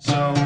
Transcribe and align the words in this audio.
So 0.00 0.39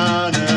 na 0.00 0.49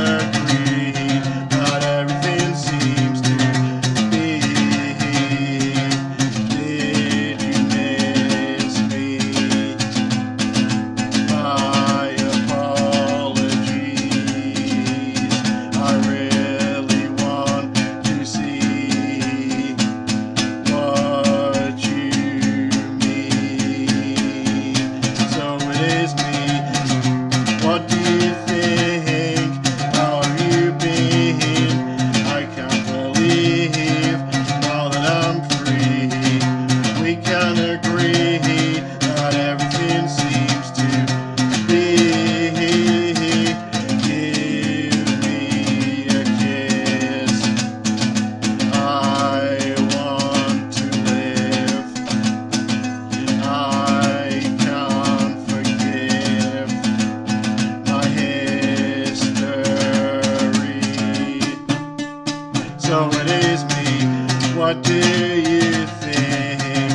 What 64.63 64.81
do 64.81 64.93
you 64.95 65.85
think? 65.99 66.91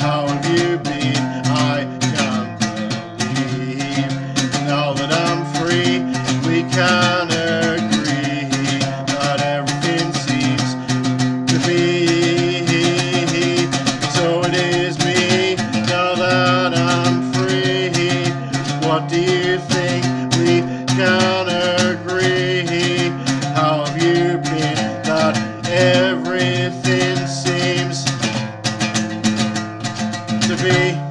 How 0.00 0.28
have 0.28 0.46
you 0.56 0.78
been? 0.78 1.16
I 1.46 1.84
can't 2.14 2.60
believe. 3.18 4.12
Now 4.64 4.92
that 4.92 5.10
I'm 5.26 5.44
free, 5.58 5.98
we 6.48 6.62
can 6.70 7.26
agree 7.26 8.78
that 9.16 9.40
everything 9.42 10.12
seems 10.12 10.76
to 11.52 11.58
be. 11.66 12.17
nothing 26.88 27.26
seems 27.26 28.04
to 30.46 30.56
be. 30.62 31.07